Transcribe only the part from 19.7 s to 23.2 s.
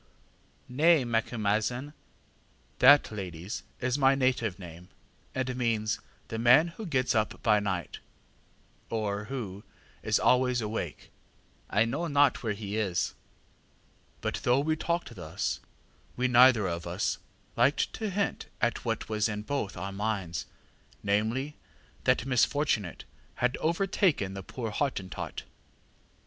our minds, namely, that misfortunate